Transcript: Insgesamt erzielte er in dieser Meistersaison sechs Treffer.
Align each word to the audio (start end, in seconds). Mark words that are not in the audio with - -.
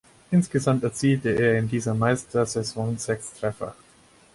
Insgesamt 0.31 0.83
erzielte 0.83 1.29
er 1.29 1.59
in 1.59 1.69
dieser 1.69 1.93
Meistersaison 1.93 2.97
sechs 2.97 3.33
Treffer. 3.35 3.75